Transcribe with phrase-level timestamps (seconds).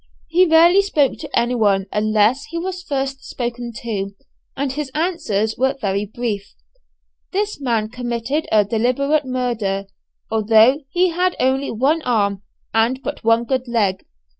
[0.29, 4.15] He rarely spoke to anyone unless he was first spoken to,
[4.57, 6.55] and his answers were very brief.
[7.31, 9.85] This man committed a deliberate murder;
[10.31, 12.41] although he had only one arm
[12.73, 14.03] and but one good leg.